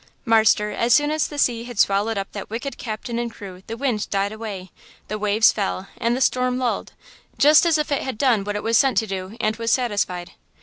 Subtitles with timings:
[0.25, 3.77] "Marster, as soon as the sea had swallowed up that wicked captain and crew the
[3.77, 4.71] wind died away,
[5.09, 8.79] the waves fell and the storm lulled–just as if it had done what it was
[8.79, 10.31] sent to do and was satisfied.